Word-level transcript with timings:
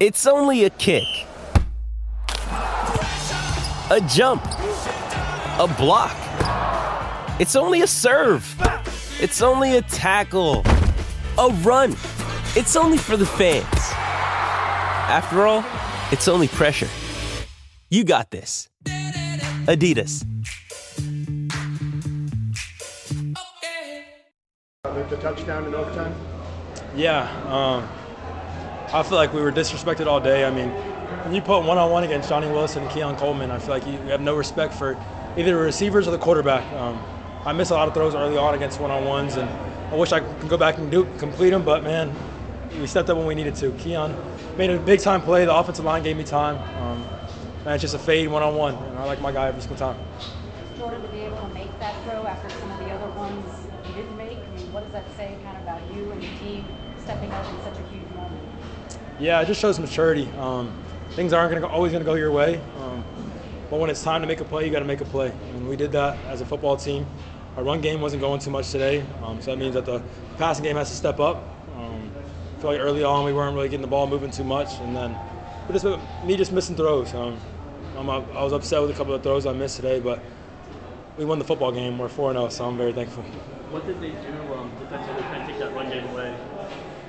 It's 0.00 0.26
only 0.26 0.64
a 0.64 0.70
kick. 0.70 1.04
A 2.48 4.00
jump. 4.08 4.44
A 4.44 5.72
block. 5.78 6.16
It's 7.38 7.54
only 7.54 7.82
a 7.82 7.86
serve. 7.86 8.44
It's 9.20 9.40
only 9.40 9.76
a 9.76 9.82
tackle. 9.82 10.64
A 11.38 11.48
run. 11.62 11.92
It's 12.56 12.74
only 12.74 12.98
for 12.98 13.16
the 13.16 13.24
fans. 13.24 13.64
After 15.06 15.46
all, 15.46 15.64
it's 16.10 16.26
only 16.26 16.48
pressure. 16.48 16.88
You 17.88 18.02
got 18.02 18.32
this. 18.32 18.68
Adidas. 19.66 20.26
The 24.82 25.16
touchdown 25.18 25.66
in 25.66 25.74
overtime? 25.74 26.14
Yeah, 26.96 27.28
um, 27.46 27.88
I 28.94 29.02
feel 29.02 29.18
like 29.18 29.32
we 29.32 29.40
were 29.40 29.50
disrespected 29.50 30.06
all 30.06 30.20
day. 30.20 30.44
I 30.44 30.52
mean, 30.52 30.68
when 30.68 31.34
you 31.34 31.42
put 31.42 31.64
one 31.64 31.78
on 31.78 31.90
one 31.90 32.04
against 32.04 32.28
Johnny 32.28 32.46
Wilson 32.46 32.84
and 32.84 32.92
Keon 32.92 33.16
Coleman, 33.16 33.50
I 33.50 33.58
feel 33.58 33.70
like 33.70 33.84
you 33.88 33.98
have 34.06 34.20
no 34.20 34.36
respect 34.36 34.72
for 34.72 34.96
either 35.36 35.50
the 35.50 35.56
receivers 35.56 36.06
or 36.06 36.12
the 36.12 36.18
quarterback. 36.18 36.62
Um, 36.74 37.02
I 37.44 37.52
missed 37.54 37.72
a 37.72 37.74
lot 37.74 37.88
of 37.88 37.94
throws 37.94 38.14
early 38.14 38.36
on 38.36 38.54
against 38.54 38.78
one 38.78 38.92
on 38.92 39.04
ones, 39.04 39.34
and 39.34 39.50
I 39.90 39.96
wish 39.96 40.12
I 40.12 40.20
could 40.20 40.48
go 40.48 40.56
back 40.56 40.78
and 40.78 40.92
do 40.92 41.08
complete 41.18 41.50
them, 41.50 41.64
but 41.64 41.82
man, 41.82 42.14
we 42.78 42.86
stepped 42.86 43.10
up 43.10 43.16
when 43.16 43.26
we 43.26 43.34
needed 43.34 43.56
to. 43.56 43.72
Keon 43.72 44.14
made 44.56 44.70
a 44.70 44.78
big 44.78 45.00
time 45.00 45.22
play. 45.22 45.44
The 45.44 45.52
offensive 45.52 45.84
line 45.84 46.04
gave 46.04 46.16
me 46.16 46.22
time. 46.22 46.56
Um, 46.80 47.02
man, 47.64 47.74
it's 47.74 47.82
just 47.82 47.96
a 47.96 47.98
fade 47.98 48.28
one 48.28 48.44
on 48.44 48.54
one, 48.54 48.76
and 48.76 48.98
I 48.98 49.06
like 49.06 49.20
my 49.20 49.32
guy 49.32 49.48
every 49.48 49.60
single 49.60 49.76
time. 49.76 49.96
Jordan 50.78 51.02
to 51.02 51.08
be 51.08 51.18
able 51.22 51.38
to 51.38 51.48
make 51.48 51.76
that 51.80 52.00
throw 52.04 52.28
after 52.28 52.48
some 52.48 52.70
of 52.70 52.78
the 52.78 52.92
other 52.92 53.10
ones 53.18 53.66
you 53.88 53.94
didn't 54.02 54.16
make? 54.16 54.38
I 54.38 54.56
mean, 54.56 54.72
what 54.72 54.84
does 54.84 54.92
that 54.92 55.04
say 55.16 55.36
kind 55.42 55.56
of 55.56 55.64
about 55.64 55.82
you 55.92 56.12
and 56.12 56.22
the 56.22 56.38
team 56.38 56.64
stepping 57.02 57.32
up 57.32 57.44
in 57.50 57.60
such 57.64 57.74
a 57.74 57.86
huge 57.90 58.08
moment? 58.14 58.54
Yeah, 59.18 59.40
it 59.40 59.46
just 59.46 59.60
shows 59.60 59.78
maturity. 59.78 60.28
Um, 60.38 60.72
things 61.10 61.32
aren't 61.32 61.50
gonna 61.50 61.60
go, 61.60 61.68
always 61.68 61.92
going 61.92 62.02
to 62.02 62.08
go 62.08 62.14
your 62.14 62.32
way, 62.32 62.60
um, 62.80 63.04
but 63.70 63.78
when 63.78 63.88
it's 63.88 64.02
time 64.02 64.20
to 64.22 64.26
make 64.26 64.40
a 64.40 64.44
play, 64.44 64.64
you 64.66 64.72
got 64.72 64.80
to 64.80 64.84
make 64.84 65.00
a 65.00 65.04
play, 65.04 65.32
and 65.50 65.68
we 65.68 65.76
did 65.76 65.92
that 65.92 66.18
as 66.26 66.40
a 66.40 66.46
football 66.46 66.76
team. 66.76 67.06
Our 67.56 67.62
run 67.62 67.80
game 67.80 68.00
wasn't 68.00 68.20
going 68.20 68.40
too 68.40 68.50
much 68.50 68.70
today, 68.72 69.04
um, 69.22 69.40
so 69.40 69.52
that 69.52 69.58
means 69.58 69.74
that 69.74 69.86
the 69.86 70.02
passing 70.36 70.64
game 70.64 70.76
has 70.76 70.90
to 70.90 70.96
step 70.96 71.20
up. 71.20 71.36
Um, 71.76 72.10
I 72.56 72.60
feel 72.60 72.70
like 72.72 72.80
early 72.80 73.04
on 73.04 73.24
we 73.24 73.32
weren't 73.32 73.54
really 73.54 73.68
getting 73.68 73.82
the 73.82 73.88
ball 73.88 74.08
moving 74.08 74.32
too 74.32 74.42
much, 74.42 74.80
and 74.80 74.96
then 74.96 75.16
just 75.70 75.86
me 76.24 76.36
just 76.36 76.50
missing 76.50 76.74
throws. 76.74 77.14
Um, 77.14 77.38
I'm, 77.96 78.10
I 78.10 78.18
was 78.18 78.52
upset 78.52 78.82
with 78.82 78.90
a 78.90 78.94
couple 78.94 79.14
of 79.14 79.22
throws 79.22 79.46
I 79.46 79.52
missed 79.52 79.76
today, 79.76 80.00
but 80.00 80.20
we 81.16 81.24
won 81.24 81.38
the 81.38 81.44
football 81.44 81.70
game. 81.70 81.98
We're 81.98 82.08
4 82.08 82.32
0, 82.32 82.48
so 82.48 82.64
I'm 82.64 82.76
very 82.76 82.92
thankful. 82.92 83.22
What 83.70 83.86
did 83.86 84.00
they 84.00 84.10
do 84.10 84.54
um, 84.54 84.72
defensively 84.80 85.22
to 85.22 85.28
kind 85.28 85.42
of 85.42 85.48
take 85.48 85.58
that 85.60 85.72
run 85.74 85.88
game 85.88 86.08
away? 86.08 86.36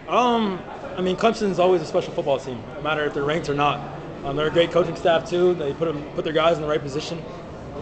Um, 0.08 0.62
I 0.98 1.02
mean, 1.02 1.16
Clemson's 1.16 1.60
always 1.60 1.82
a 1.82 1.86
special 1.86 2.14
football 2.14 2.40
team, 2.40 2.62
no 2.76 2.82
matter 2.82 3.06
if 3.06 3.14
they're 3.14 3.24
ranked 3.24 3.50
or 3.50 3.56
not. 3.56 3.80
Um, 4.24 4.36
they're 4.36 4.48
a 4.48 4.52
great 4.52 4.72
coaching 4.72 4.96
staff 4.96 5.30
too. 5.30 5.54
They 5.56 5.74
put 5.74 5.86
them, 5.86 6.04
put 6.16 6.24
their 6.24 6.34
guys 6.34 6.58
in 6.58 6.62
the 6.62 6.68
right 6.68 6.82
position. 6.82 7.24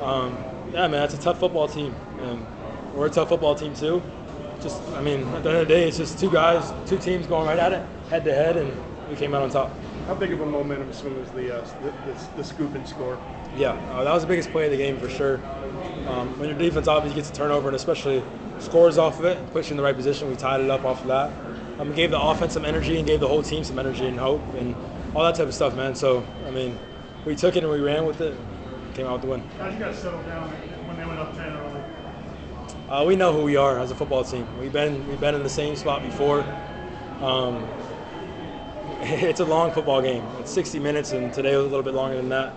Um, 0.02 0.38
yeah, 0.72 0.88
man, 0.88 0.92
that's 0.92 1.14
a 1.14 1.22
tough 1.22 1.40
football 1.40 1.68
team, 1.68 1.96
and 2.22 2.46
we're 2.94 3.08
a 3.08 3.10
tough 3.10 3.30
football 3.30 3.56
team 3.56 3.74
too. 3.74 4.02
Just, 4.62 4.82
I 4.90 5.02
mean, 5.02 5.28
at 5.30 5.44
the 5.44 5.50
end 5.50 5.60
of 5.60 5.68
the 5.68 5.74
day, 5.74 5.88
it's 5.88 5.98
just 5.98 6.18
two 6.18 6.32
guys, 6.32 6.72
two 6.88 6.98
teams 6.98 7.28
going 7.28 7.48
right 7.48 7.60
at 7.60 7.74
it, 7.74 7.86
head 8.10 8.24
to 8.26 8.34
head, 8.34 8.58
and 8.58 8.72
we 9.10 9.16
came 9.16 9.34
out 9.34 9.42
on 9.42 9.50
top. 9.50 9.72
How 10.08 10.16
big 10.16 10.32
of 10.34 10.42
a 10.42 10.46
momentum 10.46 10.92
swing 10.94 11.20
was 11.20 11.30
the, 11.32 11.60
uh, 11.60 11.62
the, 11.82 11.92
the, 12.12 12.28
the 12.38 12.44
scoop 12.44 12.74
and 12.76 12.88
score? 12.88 13.18
Yeah, 13.56 13.72
uh, 13.92 14.04
that 14.04 14.14
was 14.14 14.24
the 14.24 14.28
biggest 14.28 14.52
play 14.52 14.66
of 14.66 14.72
the 14.72 14.78
game 14.78 14.98
for 14.98 15.10
sure. 15.10 15.38
Um, 16.08 16.38
when 16.40 16.50
your 16.50 16.58
defense 16.58 16.88
obviously 16.88 17.22
gets 17.22 17.30
a 17.30 17.34
turnover 17.34 17.68
and 17.68 17.76
especially 17.76 18.24
scores 18.60 18.98
off 18.98 19.20
of 19.20 19.26
it, 19.26 19.52
puts 19.54 19.70
you 19.70 19.74
in 19.74 19.78
the 19.78 19.84
right 19.84 19.96
position, 19.96 20.30
we 20.30 20.36
tied 20.36 20.62
it 20.62 20.70
up 20.70 20.84
off 20.84 21.02
of 21.02 21.08
that. 21.08 21.32
Um, 21.80 21.94
gave 21.94 22.12
the 22.12 22.22
offense 22.22 22.54
some 22.54 22.66
energy 22.66 22.98
and 22.98 23.08
gave 23.08 23.20
the 23.20 23.28
whole 23.28 23.42
team 23.42 23.64
some 23.64 23.80
energy 23.80 24.06
and 24.06 24.20
hope 24.20 24.42
and 24.56 24.76
all 25.16 25.24
that 25.24 25.36
type 25.36 25.48
of 25.48 25.54
stuff, 25.56 25.76
man. 25.76 25.96
So, 25.96 26.26
I 26.46 26.52
mean, 26.52 26.78
we 27.26 27.36
took 27.36 27.56
it 27.56 27.64
and 27.64 27.72
we 27.72 27.80
ran 27.80 28.06
with 28.06 28.22
it, 28.22 28.38
came 28.94 29.08
out 29.08 29.14
with 29.14 29.22
the 29.24 29.28
win. 29.28 29.42
How 29.58 29.66
did 29.66 29.74
you 29.74 29.80
guys 29.80 29.98
settle 29.98 30.22
down 30.24 30.50
when 30.50 30.98
they 30.98 31.06
went 31.06 31.20
up 31.20 31.36
10 31.36 31.52
early? 31.52 31.82
Uh, 32.90 33.04
we 33.06 33.16
know 33.16 33.34
who 33.34 33.44
we 33.44 33.56
are 33.56 33.80
as 33.80 33.90
a 33.90 33.96
football 33.96 34.24
team. 34.24 34.48
We've 34.60 34.74
been 34.74 35.08
we've 35.08 35.20
been 35.20 35.34
in 35.34 35.42
the 35.42 35.50
same 35.50 35.76
spot 35.76 36.04
before. 36.04 36.42
Um, 37.22 37.68
it's 39.02 39.40
a 39.40 39.46
long 39.46 39.72
football 39.72 40.02
game. 40.02 40.24
It's 40.40 40.52
60 40.52 40.80
minutes, 40.80 41.12
and 41.12 41.34
today 41.34 41.56
was 41.56 41.66
a 41.66 41.70
little 41.70 41.84
bit 41.84 41.96
longer 41.96 42.18
than 42.18 42.30
that. 42.30 42.54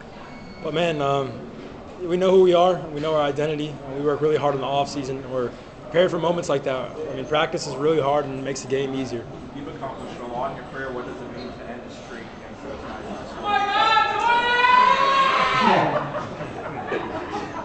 But 0.62 0.74
man, 0.74 1.00
um, 1.00 1.32
we 2.02 2.16
know 2.16 2.30
who 2.30 2.42
we 2.42 2.54
are. 2.54 2.78
We 2.88 3.00
know 3.00 3.14
our 3.14 3.22
identity. 3.22 3.74
We 3.94 4.02
work 4.02 4.20
really 4.20 4.36
hard 4.36 4.54
in 4.54 4.60
the 4.60 4.66
off 4.66 4.90
season. 4.90 5.28
We're 5.30 5.50
prepared 5.96 6.10
for 6.10 6.18
moments 6.18 6.50
like 6.50 6.62
that. 6.62 6.90
I 6.90 7.14
mean, 7.14 7.24
practice 7.24 7.66
is 7.66 7.74
really 7.74 8.02
hard 8.02 8.26
and 8.26 8.44
makes 8.44 8.60
the 8.60 8.68
game 8.68 8.94
easier. 8.94 9.24
You've 9.56 9.66
accomplished 9.68 10.20
a 10.20 10.26
lot 10.26 10.50
in 10.50 10.58
your 10.58 10.66
career. 10.66 10.92
What 10.92 11.06
does 11.06 11.16
it 11.16 11.34
mean 11.34 11.50
to 11.50 11.70
end 11.70 11.80
the 11.88 11.94
streak 11.94 12.24
against 12.36 12.62
those 12.64 12.78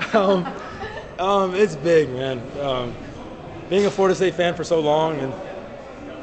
guys? 0.07 0.15
um, 0.15 0.47
um, 1.19 1.55
it's 1.55 1.75
big, 1.75 2.09
man. 2.11 2.41
Um, 2.61 2.95
being 3.69 3.85
a 3.85 3.91
Florida 3.91 4.15
State 4.15 4.35
fan 4.35 4.55
for 4.55 4.63
so 4.63 4.79
long 4.79 5.19
and 5.19 5.33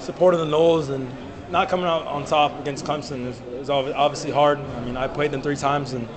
supporting 0.00 0.41
the 0.41 0.47
Noles 0.47 0.88
and 0.88 1.06
not 1.50 1.68
coming 1.68 1.84
out 1.84 2.06
on 2.06 2.24
top 2.24 2.58
against 2.58 2.86
Clemson 2.86 3.26
is, 3.26 3.38
is 3.60 3.68
obviously 3.68 4.30
hard. 4.30 4.58
I 4.58 4.82
mean, 4.82 4.97
I 4.97 5.08
played 5.08 5.30
them 5.30 5.42
three 5.42 5.56
times, 5.56 5.92
and 5.92 6.08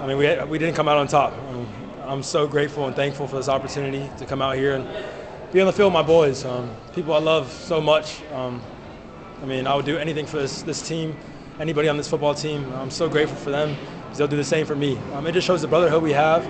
I 0.00 0.08
mean, 0.08 0.18
we, 0.18 0.24
had, 0.24 0.50
we 0.50 0.58
didn't 0.58 0.74
come 0.74 0.88
out 0.88 0.96
on 0.96 1.06
top. 1.06 1.34
I 1.34 1.52
mean, 1.52 1.68
I'm 2.06 2.22
so 2.22 2.46
grateful 2.46 2.86
and 2.86 2.94
thankful 2.94 3.26
for 3.26 3.36
this 3.36 3.48
opportunity 3.48 4.10
to 4.18 4.26
come 4.26 4.42
out 4.42 4.56
here 4.56 4.74
and 4.74 4.86
be 5.52 5.60
on 5.60 5.66
the 5.66 5.72
field 5.72 5.92
with 5.92 6.02
my 6.02 6.06
boys. 6.06 6.44
Um, 6.44 6.70
people 6.92 7.14
I 7.14 7.18
love 7.18 7.50
so 7.50 7.80
much. 7.80 8.22
Um, 8.32 8.60
I 9.42 9.46
mean, 9.46 9.66
I 9.66 9.74
would 9.74 9.86
do 9.86 9.96
anything 9.96 10.26
for 10.26 10.36
this, 10.36 10.62
this 10.62 10.86
team, 10.86 11.16
anybody 11.58 11.88
on 11.88 11.96
this 11.96 12.08
football 12.08 12.34
team. 12.34 12.70
I'm 12.74 12.90
so 12.90 13.08
grateful 13.08 13.38
for 13.38 13.50
them 13.50 13.74
because 14.02 14.18
they'll 14.18 14.28
do 14.28 14.36
the 14.36 14.44
same 14.44 14.66
for 14.66 14.76
me. 14.76 14.98
Um, 15.14 15.26
it 15.26 15.32
just 15.32 15.46
shows 15.46 15.62
the 15.62 15.68
brotherhood 15.68 16.02
we 16.02 16.12
have. 16.12 16.46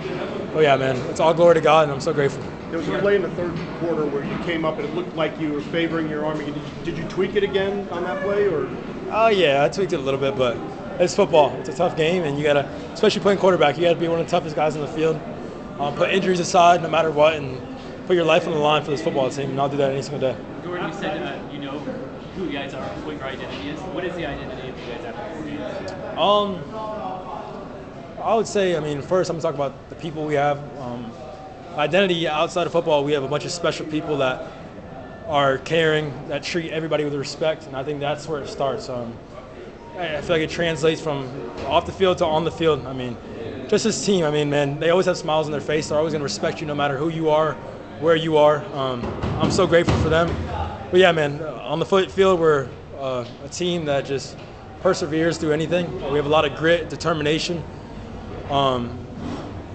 Oh 0.57 0.61
yeah, 0.61 0.77
man, 0.77 0.97
it's 1.09 1.21
all 1.21 1.33
glory 1.33 1.55
to 1.55 1.61
God, 1.61 1.85
and 1.85 1.93
I'm 1.93 2.01
so 2.01 2.13
grateful. 2.13 2.43
There 2.71 2.79
was 2.79 2.89
a 2.89 2.99
play 2.99 3.15
in 3.15 3.23
the 3.23 3.31
third 3.31 3.55
quarter 3.79 4.07
where 4.07 4.25
you 4.25 4.37
came 4.45 4.65
up 4.65 4.79
and 4.79 4.89
it 4.89 4.95
looked 4.95 5.15
like 5.15 5.39
you 5.39 5.53
were 5.53 5.61
favoring 5.61 6.09
your 6.09 6.27
Army. 6.27 6.47
Did 6.47 6.57
you, 6.57 6.63
did 6.85 6.99
you 6.99 7.05
tweak 7.05 7.37
it 7.37 7.45
again 7.45 7.89
on 7.91 8.03
that 8.03 8.21
play, 8.25 8.49
or? 8.49 8.69
Oh 9.11 9.29
yeah, 9.29 9.63
I 9.63 9.69
tweaked 9.69 9.93
it 9.93 10.01
a 10.01 10.03
little 10.03 10.19
bit, 10.19 10.37
but 10.37 10.57
it's 10.99 11.15
football. 11.15 11.55
It's 11.61 11.69
a 11.69 11.75
tough 11.75 11.97
game, 11.97 12.25
and 12.25 12.37
you 12.37 12.43
gotta, 12.43 12.69
especially 12.93 13.23
playing 13.23 13.39
quarterback, 13.39 13.77
you 13.77 13.85
gotta 13.85 13.99
be 13.99 14.09
one 14.09 14.19
of 14.19 14.27
the 14.27 14.31
toughest 14.31 14.57
guys 14.57 14.75
on 14.75 14.83
the 14.83 14.89
field. 14.89 15.21
Um, 15.79 15.95
put 15.97 16.11
injuries 16.11 16.41
aside, 16.41 16.83
no 16.83 16.89
matter 16.89 17.11
what, 17.11 17.35
and 17.35 17.61
put 18.07 18.15
your 18.15 18.25
life 18.25 18.47
on 18.47 18.53
the 18.53 18.59
line 18.59 18.85
for 18.85 18.91
this 18.91 19.03
football 19.03 19.29
team. 19.31 19.51
And 19.51 19.61
I'll 19.61 19.69
do 19.69 19.77
that 19.79 19.91
any 19.91 20.03
single 20.03 20.21
day. 20.21 20.37
Jordan, 20.63 20.89
you 20.89 20.95
said 20.95 21.23
uh, 21.23 21.53
you 21.53 21.59
know 21.59 21.79
who 22.37 22.45
you 22.45 22.53
guys 22.53 22.75
are, 22.75 22.87
what 23.05 23.17
your 23.17 23.25
identity 23.25 23.71
is. 23.71 23.81
What 23.81 24.05
is 24.05 24.15
the 24.15 24.27
identity 24.27 24.69
of 24.69 24.79
you 24.79 24.87
guys 24.87 25.05
after 25.05 25.43
games? 25.43 26.19
Um, 26.19 26.63
I 28.23 28.35
would 28.35 28.47
say, 28.47 28.77
I 28.77 28.81
mean, 28.81 29.03
first 29.03 29.31
I'm 29.31 29.37
gonna 29.37 29.43
talk 29.43 29.55
about 29.55 29.89
the 29.89 29.97
people 29.97 30.25
we 30.25 30.35
have. 30.35 30.59
Um, 30.81 31.13
identity 31.77 32.29
outside 32.29 32.67
of 32.67 32.73
football, 32.73 33.05
we 33.05 33.13
have 33.13 33.25
a 33.25 33.29
bunch 33.29 33.45
of 33.45 33.51
special 33.51 33.85
people 33.87 34.17
that 34.19 34.51
are 35.27 35.59
caring, 35.59 36.13
that 36.29 36.43
treat 36.43 36.71
everybody 36.71 37.05
with 37.05 37.15
respect, 37.15 37.67
and 37.67 37.77
I 37.77 37.83
think 37.83 38.01
that's 38.01 38.29
where 38.29 38.41
it 38.41 38.49
starts. 38.49 38.89
Um, 38.89 39.15
I 39.99 40.21
feel 40.21 40.37
like 40.37 40.43
it 40.43 40.51
translates 40.51 41.01
from 41.01 41.29
off 41.67 41.87
the 41.87 41.93
field 41.93 42.19
to 42.19 42.27
on 42.27 42.45
the 42.45 42.51
field. 42.51 42.87
I 42.87 42.93
mean, 42.93 43.17
just 43.69 43.85
this 43.85 44.05
team. 44.05 44.25
I 44.25 44.31
mean, 44.31 44.51
man, 44.51 44.79
they 44.79 44.91
always 44.91 45.07
have 45.07 45.17
smiles 45.17 45.47
on 45.47 45.53
their 45.53 45.61
face. 45.61 45.89
They're 45.89 45.99
always 45.99 46.13
going 46.13 46.21
to 46.21 46.25
respect 46.25 46.61
you 46.61 46.67
no 46.67 46.75
matter 46.75 46.97
who 46.97 47.09
you 47.09 47.31
are, 47.31 47.55
where 48.01 48.17
you 48.17 48.37
are. 48.37 48.65
Um, 48.75 49.03
I'm 49.41 49.51
so 49.51 49.67
grateful 49.67 49.97
for 49.99 50.09
them. 50.09 50.29
But 50.91 51.01
yeah, 51.01 51.13
man, 51.13 51.43
on 51.43 51.79
the 51.79 51.87
field, 51.87 52.41
we're 52.41 52.69
uh, 52.99 53.25
a 53.45 53.49
team 53.49 53.85
that 53.87 54.05
just 54.05 54.37
perseveres 54.81 55.39
through 55.39 55.53
anything. 55.53 55.93
We 56.11 56.17
have 56.17 56.27
a 56.27 56.29
lot 56.29 56.45
of 56.45 56.57
grit, 56.57 56.89
determination. 56.89 57.65
Um, 58.51 58.99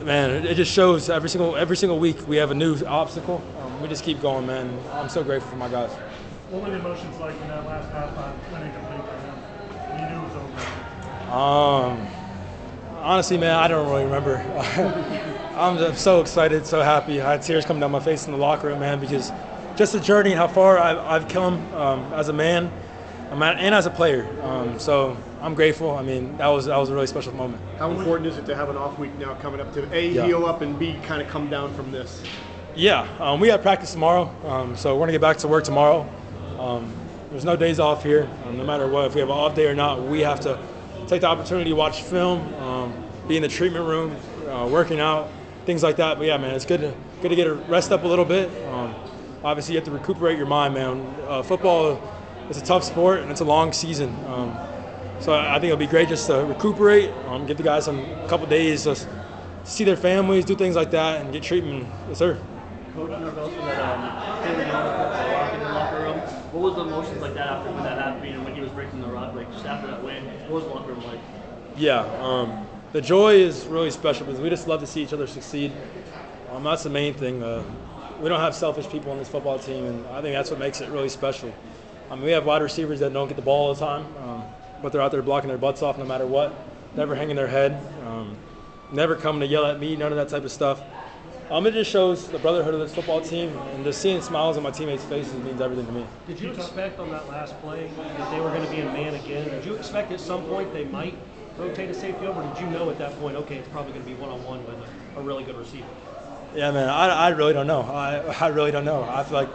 man, 0.04 0.46
it, 0.46 0.56
just 0.56 0.72
shows 0.72 1.10
every 1.10 1.30
single 1.30 1.56
every 1.56 1.76
single 1.76 2.00
week 2.00 2.28
we 2.28 2.38
have 2.38 2.52
a 2.52 2.56
new 2.56 2.78
obstacle. 2.86 3.42
Um, 3.60 3.82
we 3.82 3.88
just 3.88 4.04
keep 4.04 4.22
going, 4.22 4.46
man. 4.46 4.80
I'm 4.94 5.10
so 5.10 5.24
grateful 5.24 5.50
for 5.50 5.58
my 5.58 5.70
guys. 5.70 5.92
What 6.50 6.64
were 6.64 6.70
the 6.70 6.80
emotions 6.80 7.20
like 7.20 7.36
in 7.42 7.48
that 7.48 7.66
last 7.66 7.92
half 7.92 8.18
on 8.18 8.40
winning 8.52 8.72
for 8.72 8.80
You 9.98 10.10
knew 10.10 10.16
it 10.16 10.28
was 10.28 10.36
over. 10.36 11.32
Um, 11.32 12.08
honestly, 13.02 13.38
man, 13.38 13.56
I 13.56 13.68
don't 13.68 13.88
really 13.90 14.04
remember. 14.04 14.38
I'm 15.56 15.78
just 15.78 16.02
so 16.02 16.22
excited, 16.22 16.66
so 16.66 16.82
happy. 16.82 17.22
I 17.22 17.32
had 17.34 17.42
tears 17.42 17.66
coming 17.66 17.82
down 17.82 17.92
my 17.92 18.00
face 18.00 18.26
in 18.26 18.32
the 18.32 18.38
locker 18.38 18.68
room, 18.68 18.80
man, 18.80 19.00
because 19.00 19.32
just 19.76 19.94
the 19.94 20.00
journey 20.00 20.32
and 20.32 20.40
how 20.40 20.48
far 20.48 20.78
I've, 20.78 20.98
I've 21.00 21.28
come 21.28 21.56
um, 21.74 22.14
as 22.14 22.30
a 22.30 22.34
man, 22.34 22.72
and 23.32 23.76
as 23.76 23.86
a 23.86 23.90
player. 23.90 24.28
Um, 24.44 24.80
so 24.80 25.18
I'm 25.42 25.56
grateful. 25.56 25.92
I 25.92 26.02
mean, 26.02 26.38
that 26.38 26.48
was 26.48 26.66
that 26.66 26.78
was 26.78 26.90
a 26.90 26.94
really 26.94 27.08
special 27.08 27.34
moment. 27.34 27.62
How 27.78 27.92
important 27.92 28.28
is 28.28 28.38
it 28.38 28.46
to 28.48 28.56
have 28.56 28.70
an 28.70 28.78
off 28.78 28.98
week 28.98 29.18
now 29.18 29.34
coming 29.36 29.62
up 29.62 29.74
to 29.74 29.94
A, 29.96 30.10
Yeah. 30.10 30.26
heal 30.26 30.46
up, 30.46 30.62
and 30.62 30.78
B, 30.78 30.96
kind 31.04 31.22
of 31.22 31.28
come 31.28 31.50
down 31.50 31.74
from 31.74 31.92
this? 31.92 32.24
Yeah, 32.76 33.08
um, 33.20 33.40
we 33.40 33.50
have 33.50 33.62
practice 33.62 33.92
tomorrow, 33.92 34.32
um, 34.46 34.76
so 34.76 34.96
we're 34.96 35.02
gonna 35.02 35.12
get 35.14 35.22
back 35.22 35.38
to 35.38 35.48
work 35.48 35.64
tomorrow. 35.64 36.08
Um, 36.60 36.92
there's 37.32 37.46
no 37.46 37.56
days 37.56 37.80
off 37.80 38.04
here, 38.04 38.28
um, 38.48 38.58
no 38.58 38.64
matter 38.64 38.88
what. 38.88 39.06
If 39.06 39.16
we 39.16 39.22
have 39.22 39.30
an 39.30 39.36
off 39.36 39.56
day 39.56 39.68
or 39.68 39.76
not, 39.76 40.02
we 40.02 40.22
have 40.22 40.40
to 40.42 40.58
take 41.08 41.22
the 41.22 41.28
opportunity 41.28 41.70
to 41.72 41.76
watch 41.76 42.04
film, 42.04 42.42
um, 42.56 42.69
be 43.30 43.38
in 43.38 43.44
the 43.44 43.48
treatment 43.48 43.86
room, 43.86 44.18
uh, 44.50 44.68
working 44.70 45.00
out, 45.00 45.30
things 45.66 45.84
like 45.84 45.96
that. 45.98 46.18
But 46.18 46.26
yeah, 46.26 46.38
man, 46.38 46.56
it's 46.56 46.66
good 46.66 46.82
to 46.82 46.94
good 47.22 47.30
to 47.30 47.36
get 47.36 47.48
a 47.48 47.54
rest 47.54 47.92
up 47.92 48.04
a 48.04 48.08
little 48.08 48.26
bit. 48.26 48.50
Um, 48.68 48.94
obviously, 49.44 49.76
you 49.76 49.80
have 49.80 49.86
to 49.86 49.92
recuperate 49.92 50.36
your 50.36 50.48
mind, 50.48 50.74
man. 50.74 51.00
Uh, 51.28 51.44
football 51.44 52.02
is 52.50 52.58
a 52.58 52.66
tough 52.66 52.84
sport 52.84 53.20
and 53.20 53.30
it's 53.30 53.42
a 53.42 53.46
long 53.46 53.72
season. 53.72 54.10
Um, 54.26 54.58
so 55.20 55.34
I 55.34 55.54
think 55.60 55.66
it'll 55.66 55.78
be 55.78 55.86
great 55.86 56.10
just 56.10 56.26
to 56.28 56.44
recuperate, 56.46 57.12
um, 57.28 57.46
give 57.46 57.58
the 57.58 57.64
guys 57.64 57.86
some 57.86 58.04
couple 58.28 58.48
days 58.48 58.84
to 58.84 58.96
see 59.64 59.84
their 59.84 59.98
families, 59.98 60.46
do 60.46 60.56
things 60.56 60.76
like 60.76 60.92
that, 60.92 61.22
and 61.22 61.32
get 61.32 61.44
treatment. 61.44 61.88
Yes, 62.08 62.18
sir. 62.18 62.40
Coach 62.96 63.10
Norvell 63.12 63.50
said 63.50 63.64
that 63.64 63.80
um, 63.80 64.44
Taylor 64.44 64.66
Young 64.66 64.96
put 64.98 65.12
the 65.14 65.54
in 65.54 65.60
the 65.60 65.70
locker 65.70 66.02
room. 66.02 66.20
What 66.52 66.62
was 66.64 66.76
the 66.76 66.82
emotions 66.82 67.22
like 67.22 67.36
that 67.36 67.48
after 67.48 67.72
when 67.72 67.84
that 67.84 68.00
happened 68.00 68.34
and 68.34 68.44
when 68.44 68.56
he 68.56 68.62
was 68.62 68.72
breaking 68.72 69.02
the 69.02 69.08
rock, 69.08 69.36
like 69.36 69.52
just 69.52 69.66
after 69.66 69.88
that 69.88 70.04
win? 70.04 70.26
What 70.48 70.52
was 70.52 70.64
the 70.64 70.70
locker 70.70 70.94
room 70.94 71.04
like? 71.04 71.20
Yeah, 71.76 72.02
um, 72.22 72.68
the 72.92 73.02
joy 73.02 73.36
is 73.36 73.66
really 73.66 73.92
special 73.92 74.26
because 74.26 74.42
we 74.42 74.50
just 74.50 74.68
love 74.68 74.80
to 74.80 74.88
see 74.88 75.04
each 75.04 75.14
other 75.14 75.28
succeed. 75.28 75.72
Um, 76.52 76.64
that's 76.64 76.84
the 76.84 76.90
main 76.90 77.14
thing. 77.14 77.44
Uh, 77.44 77.64
we 78.20 78.28
don't 78.30 78.40
have 78.40 78.56
selfish 78.56 78.90
people 78.90 79.12
on 79.12 79.18
this 79.18 79.30
football 79.30 79.60
team, 79.60 79.86
and 79.86 80.08
I 80.08 80.22
think 80.22 80.36
that's 80.36 80.50
what 80.50 80.60
makes 80.60 80.82
it 80.82 80.90
really 80.90 81.10
special. 81.10 81.54
I 82.10 82.16
mean, 82.16 82.26
we 82.26 82.32
have 82.32 82.46
wide 82.46 82.62
receivers 82.62 83.00
that 83.00 83.14
don't 83.14 83.28
get 83.28 83.36
the 83.36 83.44
ball 83.44 83.68
all 83.68 83.74
the 83.74 83.80
time, 83.80 84.06
um, 84.24 84.44
but 84.82 84.92
they're 84.92 85.02
out 85.02 85.12
there 85.12 85.22
blocking 85.22 85.48
their 85.48 85.58
butts 85.58 85.82
off 85.82 85.98
no 85.98 86.06
matter 86.06 86.26
what, 86.26 86.54
never 86.96 87.16
hanging 87.16 87.36
their 87.36 87.48
head, 87.48 87.80
um, 88.06 88.36
never 88.92 89.16
coming 89.16 89.42
to 89.42 89.48
yell 89.48 89.66
at 89.66 89.80
me, 89.80 89.96
none 89.96 90.12
of 90.12 90.18
that 90.18 90.30
type 90.30 90.44
of 90.44 90.52
stuff. 90.52 90.82
Um, 91.52 91.66
it 91.66 91.72
just 91.72 91.90
shows 91.90 92.28
the 92.28 92.40
brotherhood 92.40 92.74
of 92.74 92.80
this 92.80 92.94
football 92.94 93.22
team, 93.22 93.56
and 93.74 93.84
just 93.84 94.02
seeing 94.02 94.22
smiles 94.22 94.58
on 94.58 94.64
my 94.64 94.72
teammates' 94.72 95.04
faces 95.06 95.34
means 95.44 95.62
everything 95.62 95.86
to 95.86 95.92
me. 95.92 96.06
Did 96.28 96.40
you 96.40 96.52
expect 96.52 97.00
on 97.00 97.10
that 97.12 97.28
last 97.30 97.60
play 97.62 97.90
that 98.18 98.32
they 98.32 98.40
were 98.40 98.50
going 98.50 98.66
to 98.66 98.72
be 98.72 98.80
in 98.80 98.88
man 98.88 99.16
again? 99.16 99.48
Did 99.50 99.66
you 99.66 99.76
expect 99.76 100.12
at 100.12 100.20
some 100.20 100.44
point 100.46 100.74
they 100.74 100.86
might 100.86 101.16
rotate 101.60 101.90
a 101.90 101.94
safety 101.94 102.26
over? 102.26 102.42
Did 102.42 102.62
you 102.62 102.68
know 102.68 102.90
at 102.90 102.98
that 103.00 103.20
point, 103.20 103.36
okay, 103.38 103.58
it's 103.58 103.68
probably 103.70 103.92
going 103.94 104.04
to 104.04 104.10
be 104.10 104.16
one 104.16 104.30
on 104.30 104.44
one 104.44 104.66
with 104.66 104.76
a, 105.16 105.20
a 105.20 105.22
really 105.22 105.44
good 105.44 105.58
receiver? 105.58 105.88
Yeah, 106.56 106.72
man, 106.72 106.90
I, 106.90 107.10
I 107.10 107.30
really 107.30 107.54
don't 107.54 107.68
know. 107.68 107.82
I, 107.82 108.18
I 108.40 108.48
really 108.48 108.72
don't 108.72 108.86
know. 108.86 109.04
I 109.04 109.24
feel 109.24 109.34
like 109.34 109.50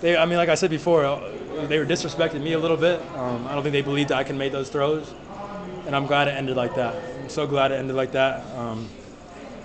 they, 0.00 0.16
I 0.16 0.24
mean, 0.26 0.36
like 0.36 0.48
I 0.48 0.54
said 0.54 0.70
before, 0.70 1.04
uh, 1.04 1.66
they 1.66 1.78
were 1.78 1.86
disrespecting 1.86 2.42
me 2.42 2.52
a 2.52 2.58
little 2.58 2.76
bit. 2.76 3.00
Um, 3.16 3.46
I 3.48 3.54
don't 3.54 3.62
think 3.62 3.72
they 3.72 3.82
believed 3.82 4.10
that 4.10 4.18
I 4.18 4.24
can 4.24 4.38
make 4.38 4.52
those 4.52 4.68
throws, 4.68 5.12
and 5.86 5.96
I'm 5.96 6.06
glad 6.06 6.28
it 6.28 6.32
ended 6.32 6.56
like 6.56 6.76
that. 6.76 6.94
I'm 7.20 7.28
so 7.28 7.46
glad 7.46 7.72
it 7.72 7.76
ended 7.76 7.96
like 7.96 8.12
that. 8.12 8.46
Um, 8.54 8.88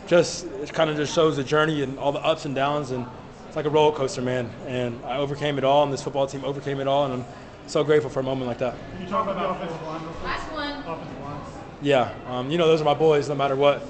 just 0.08 0.46
it 0.46 0.74
kind 0.74 0.90
of 0.90 0.96
just 0.96 1.14
shows 1.14 1.38
the 1.38 1.44
journey 1.44 1.84
and 1.84 2.00
all 2.00 2.12
the 2.12 2.20
ups 2.20 2.46
and 2.46 2.56
downs, 2.56 2.90
and 2.90 3.06
it's 3.48 3.56
like 3.56 3.66
a 3.66 3.70
roller 3.70 3.96
coaster, 3.96 4.24
man. 4.24 4.50
And 4.66 5.04
I 5.06 5.18
overcame 5.18 5.60
it 5.60 5.64
all, 5.64 5.84
and 5.84 5.94
this 5.94 6.02
football 6.02 6.26
team 6.26 6.44
overcame 6.44 6.80
it 6.80 6.88
all, 6.88 7.06
and 7.06 7.14
I'm 7.14 7.26
so 7.68 7.84
grateful 7.84 8.10
for 8.10 8.20
a 8.20 8.24
moment 8.24 8.48
like 8.48 8.58
that. 8.58 8.76
Can 8.94 9.02
you 9.04 9.08
talk 9.08 9.28
about 9.28 9.38
the 9.38 9.50
offensive 9.50 9.88
line? 9.88 10.06
Last 10.24 10.52
one. 10.52 10.80
Offensive 10.80 11.22
line. 11.22 11.42
Yeah, 11.84 12.14
um, 12.28 12.50
you 12.50 12.58
know 12.58 12.66
those 12.68 12.80
are 12.80 12.86
my 12.86 12.94
boys, 12.94 13.28
no 13.28 13.36
matter 13.36 13.58
what. 13.58 13.86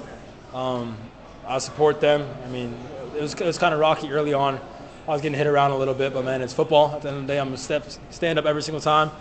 Um, 0.52 0.96
I 1.46 1.58
support 1.58 2.00
them. 2.00 2.28
I 2.44 2.48
mean, 2.48 2.74
it 3.16 3.22
was, 3.22 3.34
it 3.34 3.46
was 3.46 3.56
kind 3.56 3.72
of 3.72 3.78
rocky 3.78 4.10
early 4.10 4.34
on. 4.34 4.58
I 5.06 5.12
was 5.12 5.22
getting 5.22 5.38
hit 5.38 5.46
around 5.46 5.70
a 5.70 5.76
little 5.76 5.94
bit, 5.94 6.12
but 6.12 6.24
man, 6.24 6.42
it's 6.42 6.52
football. 6.52 6.92
At 6.92 7.02
the 7.02 7.08
end 7.10 7.18
of 7.18 7.22
the 7.28 7.32
day, 7.32 7.38
I'm 7.38 7.46
gonna 7.46 7.56
step, 7.56 7.86
stand 8.10 8.40
up 8.40 8.46
every 8.46 8.64
single 8.64 8.80
time 8.80 9.12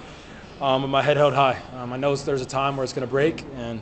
um, 0.59 0.81
with 0.81 0.89
my 0.89 1.03
head 1.03 1.17
held 1.17 1.35
high. 1.35 1.61
Um, 1.75 1.93
I 1.93 1.97
know 1.97 2.15
there's 2.15 2.41
a 2.41 2.47
time 2.47 2.75
where 2.75 2.83
it's 2.83 2.93
gonna 2.93 3.05
break, 3.05 3.45
and 3.57 3.79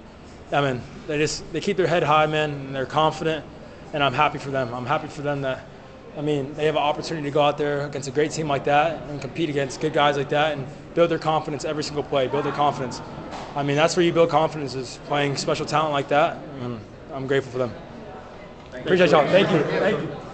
I 0.51 0.59
mean, 0.59 0.81
they 1.07 1.17
just 1.17 1.49
they 1.53 1.61
keep 1.61 1.77
their 1.77 1.87
head 1.87 2.03
high, 2.03 2.25
man, 2.25 2.51
and 2.51 2.75
they're 2.75 2.85
confident, 2.85 3.45
and 3.93 4.03
I'm 4.03 4.13
happy 4.13 4.39
for 4.39 4.51
them. 4.51 4.73
I'm 4.73 4.85
happy 4.85 5.07
for 5.07 5.21
them 5.21 5.41
that. 5.43 5.70
I 6.17 6.21
mean, 6.21 6.53
they 6.55 6.65
have 6.65 6.75
an 6.75 6.81
opportunity 6.81 7.25
to 7.25 7.33
go 7.33 7.41
out 7.41 7.57
there 7.57 7.85
against 7.85 8.07
a 8.07 8.11
great 8.11 8.31
team 8.31 8.47
like 8.47 8.65
that 8.65 9.01
and 9.09 9.21
compete 9.21 9.49
against 9.49 9.79
good 9.79 9.93
guys 9.93 10.17
like 10.17 10.29
that 10.29 10.57
and 10.57 10.67
build 10.93 11.09
their 11.09 11.19
confidence 11.19 11.63
every 11.63 11.83
single 11.83 12.03
play, 12.03 12.27
build 12.27 12.43
their 12.43 12.51
confidence. 12.51 13.01
I 13.55 13.63
mean, 13.63 13.77
that's 13.77 13.95
where 13.95 14.05
you 14.05 14.11
build 14.11 14.29
confidence 14.29 14.75
is 14.75 14.99
playing 15.05 15.37
special 15.37 15.65
talent 15.65 15.93
like 15.93 16.09
that, 16.09 16.37
and 16.59 16.81
I'm 17.13 17.27
grateful 17.27 17.51
for 17.51 17.59
them. 17.59 17.73
Appreciate 18.73 19.11
y'all. 19.11 19.25
Thank 19.27 19.51
you. 19.51 19.59
Thank 19.79 20.01
you. 20.01 20.30